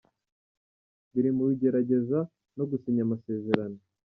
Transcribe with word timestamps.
Biri 1.13 1.29
muri 1.37 1.51
igerageza 1.55 2.19
no 2.57 2.63
gusinya 2.69 3.01
amasezerano. 3.07 3.79